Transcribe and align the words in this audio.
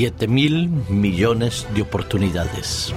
7 0.00 0.28
mil 0.28 0.70
millones 0.88 1.66
de 1.74 1.82
oportunidades. 1.82 2.94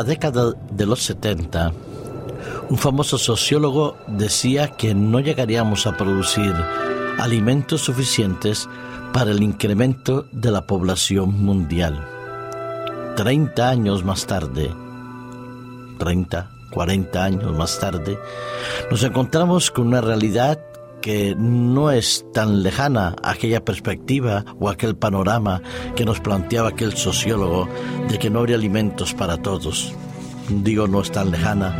La 0.00 0.04
década 0.04 0.54
de 0.70 0.86
los 0.86 1.02
70, 1.02 1.74
un 2.70 2.78
famoso 2.78 3.18
sociólogo 3.18 3.98
decía 4.06 4.68
que 4.68 4.94
no 4.94 5.20
llegaríamos 5.20 5.86
a 5.86 5.94
producir 5.94 6.54
alimentos 7.18 7.82
suficientes 7.82 8.66
para 9.12 9.32
el 9.32 9.42
incremento 9.42 10.24
de 10.32 10.52
la 10.52 10.62
población 10.62 11.44
mundial. 11.44 12.02
30 13.16 13.68
años 13.68 14.02
más 14.02 14.24
tarde, 14.24 14.74
30, 15.98 16.50
40 16.70 17.22
años 17.22 17.52
más 17.54 17.78
tarde, 17.78 18.18
nos 18.90 19.02
encontramos 19.02 19.70
con 19.70 19.88
una 19.88 20.00
realidad 20.00 20.58
que 21.00 21.34
no 21.36 21.90
es 21.90 22.24
tan 22.32 22.62
lejana 22.62 23.16
aquella 23.22 23.64
perspectiva 23.64 24.44
o 24.58 24.68
aquel 24.68 24.96
panorama 24.96 25.62
que 25.96 26.04
nos 26.04 26.20
planteaba 26.20 26.70
aquel 26.70 26.96
sociólogo 26.96 27.68
de 28.08 28.18
que 28.18 28.30
no 28.30 28.40
habría 28.40 28.56
alimentos 28.56 29.14
para 29.14 29.36
todos. 29.36 29.94
Digo 30.50 30.88
no 30.88 31.00
es 31.00 31.12
tan 31.12 31.30
lejana 31.30 31.76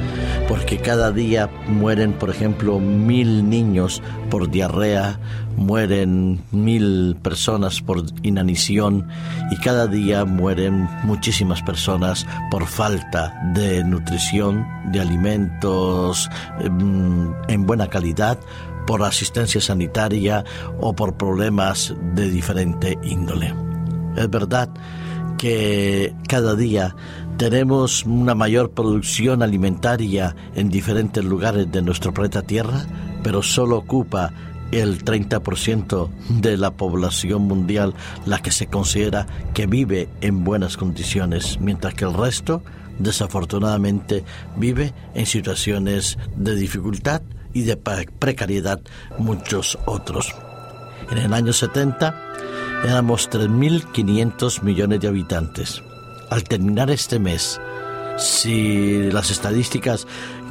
porque 0.48 0.78
cada 0.78 1.10
día 1.10 1.50
mueren, 1.66 2.12
por 2.12 2.30
ejemplo, 2.30 2.78
mil 2.78 3.48
niños 3.48 4.02
por 4.30 4.50
diarrea, 4.50 5.18
mueren 5.56 6.40
mil 6.52 7.16
personas 7.20 7.80
por 7.80 8.04
inanición 8.22 9.08
y 9.50 9.56
cada 9.56 9.86
día 9.86 10.24
mueren 10.24 10.88
muchísimas 11.02 11.62
personas 11.62 12.26
por 12.50 12.66
falta 12.66 13.34
de 13.54 13.82
nutrición, 13.84 14.66
de 14.92 15.00
alimentos 15.00 16.30
em, 16.60 17.32
en 17.48 17.66
buena 17.66 17.88
calidad 17.88 18.38
por 18.86 19.02
asistencia 19.02 19.60
sanitaria 19.60 20.44
o 20.80 20.94
por 20.94 21.14
problemas 21.14 21.94
de 22.14 22.30
diferente 22.30 22.98
índole. 23.02 23.54
Es 24.16 24.30
verdad 24.30 24.68
que 25.40 26.12
cada 26.28 26.54
día 26.54 26.94
tenemos 27.38 28.04
una 28.04 28.34
mayor 28.34 28.72
producción 28.72 29.42
alimentaria 29.42 30.36
en 30.54 30.68
diferentes 30.68 31.24
lugares 31.24 31.72
de 31.72 31.80
nuestro 31.80 32.12
planeta 32.12 32.42
Tierra, 32.42 32.84
pero 33.22 33.42
solo 33.42 33.78
ocupa 33.78 34.34
el 34.70 35.02
30% 35.02 36.10
de 36.42 36.58
la 36.58 36.72
población 36.72 37.44
mundial 37.48 37.94
la 38.26 38.40
que 38.42 38.50
se 38.50 38.66
considera 38.66 39.26
que 39.54 39.66
vive 39.66 40.10
en 40.20 40.44
buenas 40.44 40.76
condiciones, 40.76 41.58
mientras 41.58 41.94
que 41.94 42.04
el 42.04 42.12
resto, 42.12 42.62
desafortunadamente, 42.98 44.24
vive 44.58 44.92
en 45.14 45.24
situaciones 45.24 46.18
de 46.36 46.54
dificultad 46.54 47.22
y 47.54 47.62
de 47.62 47.78
precariedad 47.78 48.82
muchos 49.16 49.78
otros. 49.86 50.34
En 51.10 51.16
el 51.16 51.32
año 51.32 51.54
70 51.54 52.29
éramos 52.84 53.28
3.500 53.30 54.62
millones 54.62 55.00
de 55.00 55.08
habitantes. 55.08 55.82
Al 56.30 56.44
terminar 56.44 56.90
este 56.90 57.18
mes, 57.18 57.60
si 58.16 59.10
las 59.10 59.30
estadísticas 59.30 60.06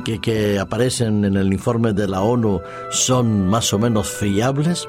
que, 0.06 0.20
que, 0.20 0.60
aparecen 0.60 1.26
en 1.26 1.38
el 1.38 1.52
informe 1.52 1.94
de 1.94 2.08
la 2.08 2.22
ONU 2.22 2.62
son 2.92 3.48
más 3.48 3.74
o 3.74 3.80
menos 3.80 4.10
fiables, 4.10 4.88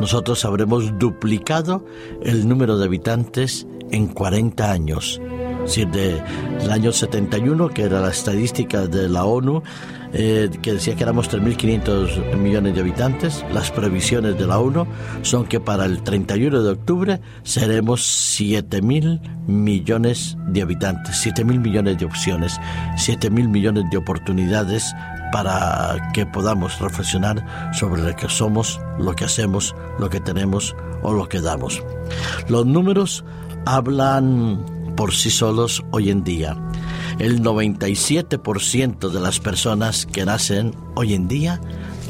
nosotros 0.00 0.44
habremos 0.44 0.98
duplicado 0.98 1.84
el 2.22 2.48
número 2.48 2.76
de 2.78 2.86
habitantes 2.86 3.66
en 3.90 4.08
40 4.08 4.70
años. 4.70 5.20
Si 5.66 5.84
de 5.84 6.22
el 6.60 6.70
año 6.70 6.92
71, 6.92 7.68
que 7.70 7.82
era 7.82 8.00
la 8.00 8.10
estadística 8.10 8.86
de 8.86 9.08
la 9.08 9.24
ONU, 9.24 9.62
eh, 10.14 10.50
que 10.60 10.74
decía 10.74 10.94
que 10.94 11.04
éramos 11.04 11.30
3.500 11.30 12.36
millones 12.36 12.74
de 12.74 12.80
habitantes. 12.80 13.44
Las 13.52 13.70
previsiones 13.70 14.38
de 14.38 14.46
la 14.46 14.58
ONU 14.58 14.86
son 15.22 15.46
que 15.46 15.58
para 15.58 15.86
el 15.86 16.02
31 16.02 16.62
de 16.62 16.70
octubre 16.70 17.20
seremos 17.44 18.02
7.000 18.38 19.46
millones 19.46 20.36
de 20.48 20.62
habitantes, 20.62 21.24
7.000 21.24 21.60
millones 21.60 21.98
de 21.98 22.04
opciones, 22.04 22.60
7.000 22.96 23.48
millones 23.48 23.84
de 23.90 23.96
oportunidades 23.96 24.94
para 25.32 26.10
que 26.12 26.26
podamos 26.26 26.78
reflexionar 26.78 27.72
sobre 27.72 28.02
lo 28.02 28.14
que 28.14 28.28
somos, 28.28 28.80
lo 28.98 29.14
que 29.14 29.24
hacemos, 29.24 29.74
lo 29.98 30.10
que 30.10 30.20
tenemos 30.20 30.76
o 31.02 31.14
lo 31.14 31.26
que 31.26 31.40
damos. 31.40 31.82
Los 32.48 32.66
números 32.66 33.24
hablan 33.64 34.62
por 34.96 35.14
sí 35.14 35.30
solos 35.30 35.82
hoy 35.90 36.10
en 36.10 36.24
día 36.24 36.56
el 37.18 37.42
97% 37.42 39.10
de 39.10 39.20
las 39.20 39.40
personas 39.40 40.06
que 40.06 40.24
nacen 40.24 40.74
hoy 40.94 41.14
en 41.14 41.28
día 41.28 41.60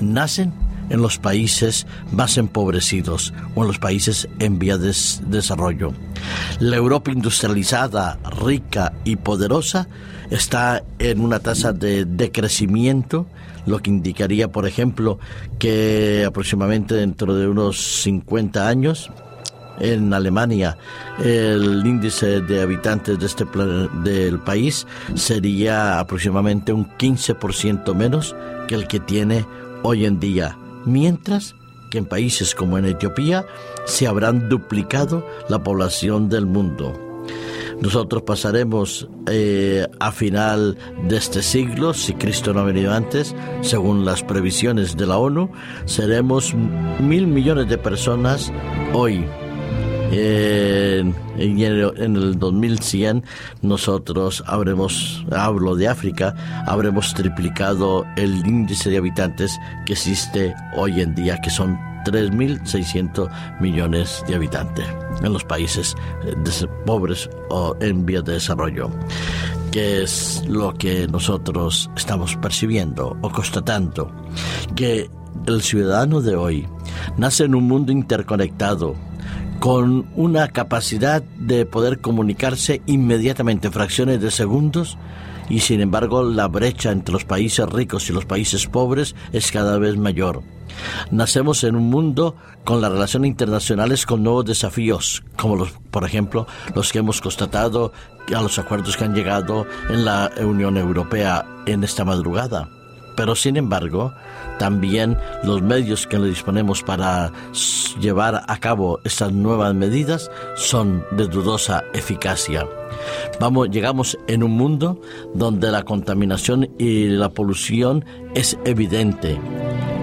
nacen 0.00 0.52
en 0.90 1.00
los 1.00 1.18
países 1.18 1.86
más 2.12 2.36
empobrecidos 2.38 3.32
o 3.54 3.62
en 3.62 3.68
los 3.68 3.78
países 3.78 4.28
en 4.38 4.58
vía 4.58 4.78
de 4.78 4.94
desarrollo. 5.26 5.92
La 6.60 6.76
Europa 6.76 7.10
industrializada, 7.10 8.18
rica 8.42 8.92
y 9.04 9.16
poderosa 9.16 9.88
está 10.30 10.82
en 10.98 11.20
una 11.20 11.38
tasa 11.40 11.72
de 11.72 12.04
decrecimiento, 12.04 13.26
lo 13.64 13.78
que 13.78 13.90
indicaría, 13.90 14.50
por 14.50 14.66
ejemplo, 14.66 15.18
que 15.58 16.24
aproximadamente 16.26 16.94
dentro 16.94 17.34
de 17.34 17.48
unos 17.48 18.02
50 18.02 18.66
años 18.68 19.10
en 19.78 20.12
Alemania 20.12 20.76
el 21.22 21.84
índice 21.84 22.40
de 22.40 22.62
habitantes 22.62 23.18
de 23.18 23.26
este 23.26 23.44
del 24.04 24.38
país 24.40 24.86
sería 25.14 25.98
aproximadamente 25.98 26.72
un 26.72 26.88
15% 26.96 27.94
menos 27.94 28.34
que 28.68 28.74
el 28.74 28.86
que 28.86 29.00
tiene 29.00 29.44
hoy 29.82 30.06
en 30.06 30.20
día, 30.20 30.56
mientras 30.84 31.54
que 31.90 31.98
en 31.98 32.06
países 32.06 32.54
como 32.54 32.78
en 32.78 32.86
Etiopía 32.86 33.44
se 33.84 34.06
habrán 34.06 34.48
duplicado 34.48 35.26
la 35.48 35.62
población 35.62 36.28
del 36.28 36.46
mundo. 36.46 36.98
Nosotros 37.80 38.22
pasaremos 38.22 39.08
eh, 39.26 39.88
a 39.98 40.12
final 40.12 40.78
de 41.08 41.16
este 41.16 41.42
siglo, 41.42 41.94
si 41.94 42.14
Cristo 42.14 42.54
no 42.54 42.60
ha 42.60 42.64
venido 42.64 42.92
antes, 42.92 43.34
según 43.60 44.04
las 44.04 44.22
previsiones 44.22 44.96
de 44.96 45.06
la 45.06 45.18
ONU, 45.18 45.50
seremos 45.84 46.54
mil 46.54 47.26
millones 47.26 47.68
de 47.68 47.78
personas 47.78 48.52
hoy 48.92 49.24
en, 50.12 51.14
el 51.38 52.38
2100 52.38 53.24
nosotros 53.62 54.44
habremos, 54.46 55.24
hablo 55.32 55.74
de 55.74 55.88
África, 55.88 56.34
habremos 56.66 57.14
triplicado 57.14 58.04
el 58.16 58.46
índice 58.46 58.90
de 58.90 58.98
habitantes 58.98 59.58
que 59.86 59.94
existe 59.94 60.54
hoy 60.76 61.00
en 61.00 61.14
día, 61.14 61.38
que 61.38 61.50
son 61.50 61.78
3.600 62.04 63.30
millones 63.60 64.22
de 64.28 64.34
habitantes 64.34 64.86
en 65.22 65.32
los 65.32 65.44
países 65.44 65.94
eh, 66.24 66.66
pobres 66.84 67.30
o 67.48 67.76
en 67.80 68.04
vías 68.04 68.24
de 68.24 68.34
desarrollo 68.34 68.90
que 69.70 70.02
es 70.02 70.44
lo 70.46 70.74
que 70.74 71.08
nosotros 71.08 71.90
estamos 71.96 72.36
percibiendo 72.36 73.16
o 73.22 73.30
constatando, 73.30 74.12
que 74.76 75.10
el 75.46 75.62
ciudadano 75.62 76.20
de 76.20 76.36
hoy 76.36 76.68
nace 77.16 77.44
en 77.44 77.54
un 77.54 77.64
mundo 77.64 77.90
interconectado, 77.90 78.94
con 79.62 80.08
una 80.16 80.48
capacidad 80.48 81.22
de 81.22 81.66
poder 81.66 82.00
comunicarse 82.00 82.82
inmediatamente, 82.86 83.70
fracciones 83.70 84.20
de 84.20 84.32
segundos, 84.32 84.98
y 85.48 85.60
sin 85.60 85.80
embargo 85.80 86.24
la 86.24 86.48
brecha 86.48 86.90
entre 86.90 87.12
los 87.12 87.24
países 87.24 87.68
ricos 87.68 88.10
y 88.10 88.12
los 88.12 88.24
países 88.24 88.66
pobres 88.66 89.14
es 89.32 89.52
cada 89.52 89.78
vez 89.78 89.96
mayor. 89.96 90.42
Nacemos 91.12 91.62
en 91.62 91.76
un 91.76 91.90
mundo 91.90 92.34
con 92.64 92.80
las 92.80 92.90
relaciones 92.90 93.28
internacionales 93.28 94.04
con 94.04 94.24
nuevos 94.24 94.46
desafíos, 94.46 95.22
como 95.36 95.54
los, 95.54 95.70
por 95.92 96.04
ejemplo 96.04 96.48
los 96.74 96.90
que 96.90 96.98
hemos 96.98 97.20
constatado 97.20 97.92
a 98.34 98.42
los 98.42 98.58
acuerdos 98.58 98.96
que 98.96 99.04
han 99.04 99.14
llegado 99.14 99.64
en 99.88 100.04
la 100.04 100.32
Unión 100.40 100.76
Europea 100.76 101.46
en 101.66 101.84
esta 101.84 102.04
madrugada. 102.04 102.68
Pero 103.16 103.34
sin 103.34 103.56
embargo, 103.56 104.12
también 104.58 105.18
los 105.42 105.62
medios 105.62 106.06
que 106.06 106.18
le 106.18 106.28
disponemos 106.28 106.82
para 106.82 107.32
llevar 108.00 108.42
a 108.46 108.58
cabo 108.58 109.00
estas 109.04 109.32
nuevas 109.32 109.74
medidas 109.74 110.30
son 110.56 111.04
de 111.12 111.26
dudosa 111.26 111.84
eficacia. 111.94 112.66
Vamos, 113.40 113.70
llegamos 113.70 114.18
en 114.28 114.42
un 114.42 114.52
mundo 114.52 115.00
donde 115.34 115.70
la 115.70 115.82
contaminación 115.82 116.70
y 116.78 117.08
la 117.08 117.30
polución 117.30 118.04
es 118.34 118.58
evidente. 118.64 119.32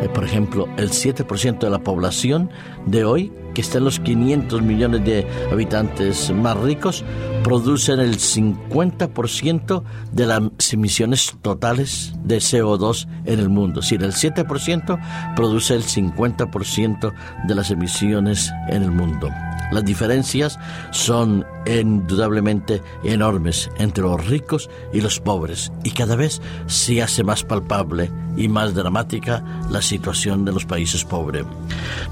Eh, 0.01 0.09
por 0.13 0.23
ejemplo, 0.23 0.67
el 0.77 0.89
7% 0.89 1.59
de 1.59 1.69
la 1.69 1.79
población 1.79 2.49
de 2.85 3.03
hoy 3.03 3.31
que 3.53 3.61
está 3.61 3.77
en 3.77 3.85
los 3.85 3.99
500 3.99 4.61
millones 4.61 5.03
de 5.05 5.27
habitantes 5.51 6.31
más 6.31 6.57
ricos, 6.57 7.03
producen 7.43 7.99
el 7.99 8.17
50% 8.17 9.83
de 10.11 10.25
las 10.25 10.73
emisiones 10.73 11.35
totales 11.41 12.13
de 12.23 12.37
CO2 12.37 13.07
en 13.25 13.39
el 13.39 13.49
mundo. 13.49 13.79
Es 13.79 13.89
decir, 13.89 14.03
el 14.03 14.13
7% 14.13 15.35
produce 15.35 15.75
el 15.75 15.83
50% 15.83 17.13
de 17.47 17.55
las 17.55 17.71
emisiones 17.71 18.51
en 18.69 18.83
el 18.83 18.91
mundo. 18.91 19.29
Las 19.71 19.85
diferencias 19.85 20.57
son 20.91 21.45
indudablemente 21.67 22.81
enormes 23.03 23.69
entre 23.77 24.03
los 24.03 24.25
ricos 24.25 24.69
y 24.91 25.01
los 25.01 25.19
pobres 25.19 25.71
y 25.83 25.91
cada 25.91 26.15
vez 26.15 26.41
se 26.65 27.01
hace 27.03 27.23
más 27.23 27.43
palpable 27.43 28.11
y 28.35 28.47
más 28.47 28.73
dramática 28.73 29.43
la 29.69 29.81
situación 29.81 30.43
de 30.43 30.53
los 30.53 30.65
países 30.65 31.05
pobres. 31.05 31.45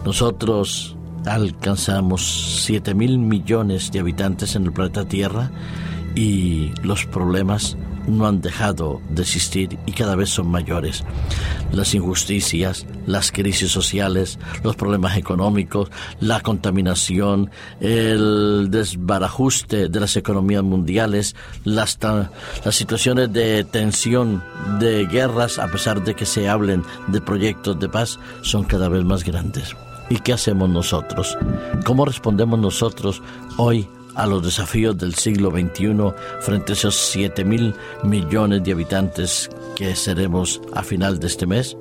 Nosotros 0.06 0.97
alcanzamos 1.27 2.63
7 2.65 2.94
mil 2.94 3.19
millones 3.19 3.91
de 3.91 4.00
habitantes 4.00 4.56
en 4.56 4.65
el 4.65 4.74
planeta 4.74 5.07
Tierra 5.07 5.51
y 6.15 6.71
los 6.83 7.06
problemas 7.06 7.77
no 8.07 8.25
han 8.25 8.41
dejado 8.41 9.01
de 9.09 9.21
existir 9.21 9.77
y 9.85 9.91
cada 9.91 10.15
vez 10.15 10.29
son 10.29 10.47
mayores. 10.47 11.03
Las 11.71 11.94
injusticias, 11.94 12.85
las 13.06 13.31
crisis 13.31 13.69
sociales, 13.69 14.39
los 14.63 14.75
problemas 14.75 15.18
económicos, 15.18 15.89
la 16.19 16.39
contaminación, 16.39 17.51
el 17.81 18.69
desbarajuste 18.71 19.89
de 19.89 20.00
las 20.00 20.15
economías 20.15 20.63
mundiales, 20.63 21.35
las, 21.65 22.00
las 22.01 22.75
situaciones 22.75 23.31
de 23.33 23.63
tensión, 23.65 24.41
de 24.79 25.06
guerras, 25.06 25.59
a 25.59 25.68
pesar 25.68 26.03
de 26.03 26.15
que 26.15 26.25
se 26.25 26.47
hablen 26.47 26.83
de 27.07 27.21
proyectos 27.21 27.79
de 27.79 27.89
paz, 27.89 28.19
son 28.41 28.63
cada 28.63 28.88
vez 28.89 29.03
más 29.03 29.24
grandes. 29.24 29.75
¿Y 30.09 30.19
qué 30.19 30.33
hacemos 30.33 30.69
nosotros? 30.69 31.38
¿Cómo 31.86 32.06
respondemos 32.06 32.59
nosotros 32.59 33.21
hoy 33.57 33.88
a 34.15 34.25
los 34.25 34.44
desafíos 34.44 34.98
del 34.98 35.15
siglo 35.15 35.51
XXI 35.51 36.13
frente 36.42 36.71
a 36.71 36.75
esos 36.75 36.95
7 36.95 37.44
mil 37.44 37.75
millones 38.04 38.63
de 38.63 38.71
habitantes 38.71 39.50
que 39.75 39.95
seremos 39.95 40.62
a 40.74 40.83
final 40.83 41.19
de 41.19 41.27
este 41.27 41.45
mes? 41.45 41.77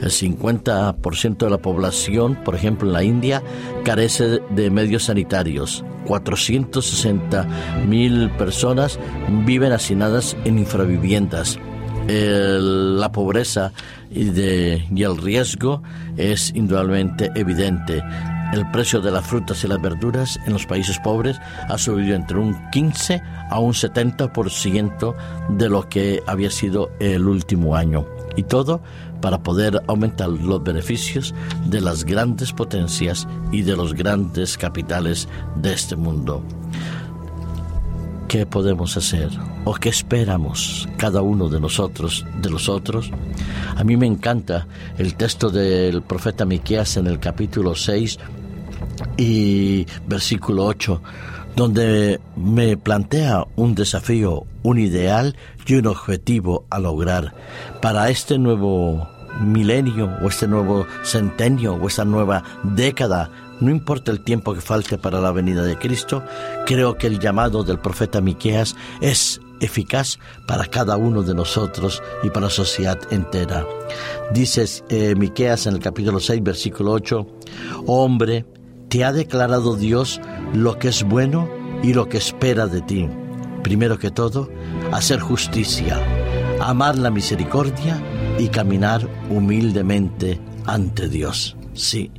El 0.00 0.10
50% 0.10 1.38
de 1.38 1.50
la 1.50 1.58
población, 1.58 2.36
por 2.44 2.54
ejemplo 2.54 2.86
en 2.86 2.92
la 2.92 3.02
India, 3.02 3.42
carece 3.84 4.40
de 4.50 4.70
medios 4.70 5.04
sanitarios. 5.04 5.84
460 6.06 7.44
mil 7.88 8.30
personas 8.38 8.98
viven 9.44 9.72
hacinadas 9.72 10.36
en 10.44 10.58
infraviviendas 10.60 11.58
la 12.08 13.12
pobreza 13.12 13.72
y, 14.10 14.30
y 14.30 15.02
el 15.02 15.16
riesgo 15.16 15.82
es 16.16 16.50
indudablemente 16.54 17.30
evidente. 17.34 18.02
El 18.52 18.70
precio 18.70 19.00
de 19.02 19.10
las 19.10 19.26
frutas 19.26 19.62
y 19.62 19.68
las 19.68 19.80
verduras 19.80 20.40
en 20.46 20.54
los 20.54 20.64
países 20.64 20.98
pobres 21.00 21.38
ha 21.68 21.76
subido 21.76 22.14
entre 22.14 22.38
un 22.38 22.56
15 22.70 23.20
a 23.50 23.60
un 23.60 23.74
70% 23.74 25.14
de 25.50 25.68
lo 25.68 25.86
que 25.88 26.22
había 26.26 26.50
sido 26.50 26.90
el 26.98 27.28
último 27.28 27.76
año. 27.76 28.06
Y 28.36 28.44
todo 28.44 28.80
para 29.20 29.42
poder 29.42 29.82
aumentar 29.86 30.28
los 30.28 30.62
beneficios 30.62 31.34
de 31.66 31.80
las 31.82 32.04
grandes 32.04 32.52
potencias 32.52 33.28
y 33.52 33.62
de 33.62 33.76
los 33.76 33.92
grandes 33.92 34.56
capitales 34.56 35.28
de 35.56 35.74
este 35.74 35.96
mundo. 35.96 36.42
¿Qué 38.28 38.44
podemos 38.44 38.94
hacer? 38.98 39.30
¿O 39.64 39.72
qué 39.72 39.88
esperamos 39.88 40.86
cada 40.98 41.22
uno 41.22 41.48
de 41.48 41.60
nosotros 41.60 42.26
de 42.42 42.50
los 42.50 42.68
otros? 42.68 43.10
A 43.74 43.82
mí 43.84 43.96
me 43.96 44.06
encanta 44.06 44.66
el 44.98 45.14
texto 45.14 45.48
del 45.48 46.02
profeta 46.02 46.44
Miqueas 46.44 46.98
en 46.98 47.06
el 47.06 47.20
capítulo 47.20 47.74
6 47.74 48.18
y 49.16 49.86
versículo 50.06 50.66
8, 50.66 51.00
donde 51.56 52.20
me 52.36 52.76
plantea 52.76 53.46
un 53.56 53.74
desafío, 53.74 54.44
un 54.62 54.78
ideal 54.78 55.34
y 55.66 55.76
un 55.76 55.86
objetivo 55.86 56.66
a 56.68 56.78
lograr 56.80 57.32
para 57.80 58.10
este 58.10 58.36
nuevo 58.38 59.08
milenio 59.40 60.10
o 60.22 60.28
este 60.28 60.46
nuevo 60.46 60.86
centenio 61.02 61.76
o 61.76 61.88
esta 61.88 62.04
nueva 62.04 62.44
década 62.62 63.30
no 63.60 63.70
importa 63.70 64.10
el 64.10 64.20
tiempo 64.20 64.54
que 64.54 64.60
falte 64.60 64.98
para 64.98 65.20
la 65.20 65.32
venida 65.32 65.62
de 65.62 65.78
Cristo, 65.78 66.22
creo 66.66 66.96
que 66.96 67.06
el 67.06 67.18
llamado 67.18 67.64
del 67.64 67.78
profeta 67.78 68.20
Miqueas 68.20 68.76
es 69.00 69.40
eficaz 69.60 70.18
para 70.46 70.66
cada 70.66 70.96
uno 70.96 71.22
de 71.22 71.34
nosotros 71.34 72.02
y 72.22 72.30
para 72.30 72.46
la 72.46 72.50
sociedad 72.50 72.98
entera. 73.10 73.66
Dice 74.32 74.64
eh, 74.88 75.14
Miqueas 75.16 75.66
en 75.66 75.74
el 75.74 75.80
capítulo 75.80 76.20
6, 76.20 76.42
versículo 76.42 76.92
8, 76.92 77.26
hombre, 77.86 78.46
te 78.88 79.04
ha 79.04 79.12
declarado 79.12 79.76
Dios 79.76 80.20
lo 80.54 80.78
que 80.78 80.88
es 80.88 81.02
bueno 81.02 81.48
y 81.82 81.92
lo 81.92 82.08
que 82.08 82.18
espera 82.18 82.66
de 82.66 82.80
ti. 82.82 83.08
Primero 83.62 83.98
que 83.98 84.10
todo, 84.10 84.48
hacer 84.92 85.20
justicia, 85.20 86.00
amar 86.60 86.96
la 86.96 87.10
misericordia 87.10 88.00
y 88.38 88.48
caminar 88.48 89.06
humildemente 89.30 90.40
ante 90.64 91.08
Dios. 91.08 91.56
Sí, 91.74 92.10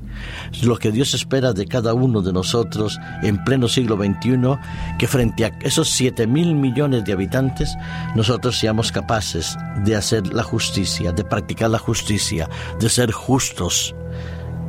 lo 0.63 0.77
que 0.77 0.92
Dios 0.92 1.13
espera 1.13 1.54
de 1.54 1.66
cada 1.66 1.94
uno 1.94 2.21
de 2.21 2.33
nosotros 2.33 3.00
en 3.21 3.44
pleno 3.44 3.68
siglo 3.68 3.98
XXI, 3.98 4.57
que 4.98 5.07
frente 5.07 5.45
a 5.45 5.51
esos 5.62 5.89
7 5.89 6.27
mil 6.27 6.56
millones 6.56 7.06
de 7.06 7.13
habitantes, 7.13 7.75
nosotros 8.16 8.57
seamos 8.57 8.92
capaces 8.92 9.57
de 9.83 9.95
hacer 9.95 10.33
la 10.33 10.44
justicia, 10.44 11.12
de 11.12 11.24
practicar 11.24 11.69
la 11.69 11.80
justicia, 11.80 12.50
de 12.80 12.89
ser 12.89 13.12
justos, 13.12 13.95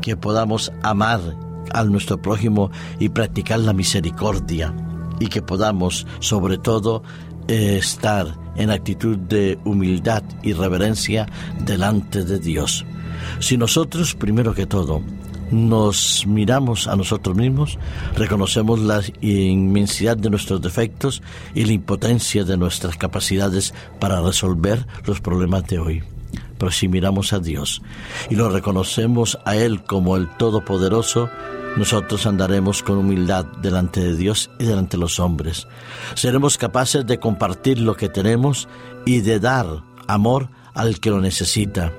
que 0.00 0.16
podamos 0.16 0.72
amar 0.82 1.20
a 1.72 1.84
nuestro 1.84 2.20
prójimo 2.20 2.70
y 2.98 3.10
practicar 3.10 3.60
la 3.60 3.72
misericordia, 3.72 4.74
y 5.18 5.26
que 5.26 5.42
podamos, 5.42 6.06
sobre 6.20 6.58
todo, 6.58 7.02
eh, 7.48 7.78
estar 7.78 8.26
en 8.56 8.70
actitud 8.70 9.16
de 9.16 9.58
humildad 9.64 10.22
y 10.42 10.52
reverencia 10.52 11.26
delante 11.64 12.24
de 12.24 12.38
Dios. 12.38 12.84
Si 13.38 13.56
nosotros, 13.56 14.14
primero 14.14 14.54
que 14.54 14.66
todo, 14.66 15.02
nos 15.50 16.26
miramos 16.26 16.86
a 16.86 16.96
nosotros 16.96 17.36
mismos, 17.36 17.78
reconocemos 18.16 18.78
la 18.80 19.02
inmensidad 19.20 20.16
de 20.16 20.30
nuestros 20.30 20.60
defectos 20.60 21.22
y 21.54 21.64
la 21.64 21.72
impotencia 21.72 22.44
de 22.44 22.56
nuestras 22.56 22.96
capacidades 22.96 23.74
para 23.98 24.20
resolver 24.20 24.86
los 25.04 25.20
problemas 25.20 25.66
de 25.66 25.78
hoy. 25.78 26.02
Pero 26.58 26.70
si 26.70 26.88
miramos 26.88 27.32
a 27.32 27.38
Dios 27.38 27.82
y 28.28 28.36
lo 28.36 28.50
reconocemos 28.50 29.38
a 29.44 29.56
Él 29.56 29.82
como 29.82 30.16
el 30.16 30.28
Todopoderoso, 30.28 31.30
nosotros 31.76 32.26
andaremos 32.26 32.82
con 32.82 32.98
humildad 32.98 33.46
delante 33.62 34.00
de 34.00 34.16
Dios 34.16 34.50
y 34.58 34.64
delante 34.64 34.96
de 34.96 35.00
los 35.00 35.20
hombres. 35.20 35.66
Seremos 36.14 36.58
capaces 36.58 37.06
de 37.06 37.18
compartir 37.18 37.78
lo 37.78 37.96
que 37.96 38.08
tenemos 38.08 38.68
y 39.06 39.20
de 39.20 39.40
dar 39.40 39.82
amor 40.06 40.50
al 40.74 41.00
que 41.00 41.10
lo 41.10 41.20
necesita. 41.20 41.92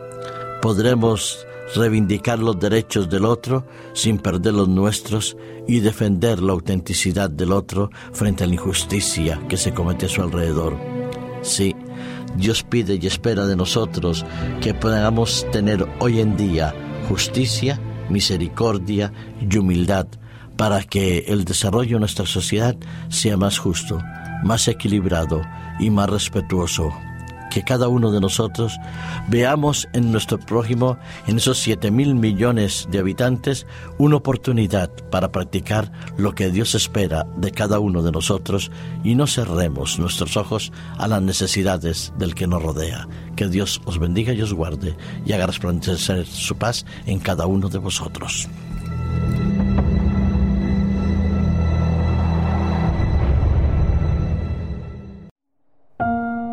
Podremos 0.61 1.45
reivindicar 1.75 2.39
los 2.39 2.59
derechos 2.59 3.09
del 3.09 3.25
otro 3.25 3.65
sin 3.93 4.17
perder 4.17 4.53
los 4.53 4.67
nuestros 4.67 5.37
y 5.67 5.79
defender 5.79 6.41
la 6.41 6.53
autenticidad 6.53 7.29
del 7.29 7.51
otro 7.51 7.89
frente 8.11 8.43
a 8.43 8.47
la 8.47 8.53
injusticia 8.53 9.41
que 9.47 9.57
se 9.57 9.73
comete 9.73 10.05
a 10.05 10.09
su 10.09 10.21
alrededor. 10.21 10.77
Sí, 11.41 11.75
Dios 12.35 12.63
pide 12.63 12.99
y 13.01 13.07
espera 13.07 13.45
de 13.45 13.55
nosotros 13.55 14.25
que 14.61 14.73
podamos 14.73 15.45
tener 15.51 15.87
hoy 15.99 16.19
en 16.19 16.37
día 16.37 16.73
justicia, 17.09 17.79
misericordia 18.09 19.11
y 19.39 19.57
humildad 19.57 20.07
para 20.57 20.83
que 20.83 21.25
el 21.27 21.45
desarrollo 21.45 21.95
de 21.95 22.01
nuestra 22.01 22.25
sociedad 22.25 22.75
sea 23.09 23.37
más 23.37 23.57
justo, 23.57 23.99
más 24.43 24.67
equilibrado 24.67 25.41
y 25.79 25.89
más 25.89 26.09
respetuoso 26.09 26.93
que 27.51 27.63
cada 27.63 27.87
uno 27.87 28.11
de 28.11 28.19
nosotros 28.19 28.79
veamos 29.27 29.87
en 29.93 30.11
nuestro 30.11 30.39
prójimo, 30.39 30.97
en 31.27 31.37
esos 31.37 31.59
siete 31.59 31.91
mil 31.91 32.15
millones 32.15 32.87
de 32.89 32.97
habitantes, 32.97 33.67
una 33.99 34.15
oportunidad 34.15 34.89
para 35.11 35.31
practicar 35.31 35.91
lo 36.17 36.33
que 36.33 36.49
Dios 36.49 36.73
espera 36.73 37.27
de 37.37 37.51
cada 37.51 37.79
uno 37.79 38.01
de 38.01 38.11
nosotros 38.11 38.71
y 39.03 39.15
no 39.15 39.27
cerremos 39.27 39.99
nuestros 39.99 40.37
ojos 40.37 40.71
a 40.97 41.07
las 41.07 41.21
necesidades 41.21 42.13
del 42.17 42.33
que 42.33 42.47
nos 42.47 42.63
rodea. 42.63 43.07
Que 43.35 43.47
Dios 43.47 43.81
os 43.85 43.99
bendiga 43.99 44.33
y 44.33 44.41
os 44.41 44.53
guarde 44.53 44.95
y 45.25 45.33
haga 45.33 45.47
resplandecer 45.47 46.25
su 46.25 46.55
paz 46.55 46.85
en 47.05 47.19
cada 47.19 47.45
uno 47.45 47.69
de 47.69 47.79
vosotros. 47.79 48.47